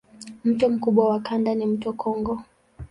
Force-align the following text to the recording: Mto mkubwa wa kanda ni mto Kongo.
Mto 0.45 0.69
mkubwa 0.69 1.09
wa 1.09 1.19
kanda 1.19 1.55
ni 1.55 1.65
mto 1.65 1.93
Kongo. 1.93 2.41